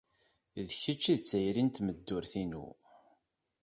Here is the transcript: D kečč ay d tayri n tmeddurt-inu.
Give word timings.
D 0.67 0.69
kečč 0.81 1.03
ay 1.11 1.17
d 1.19 1.23
tayri 1.29 1.63
n 1.63 1.69
tmeddurt-inu. 1.69 2.65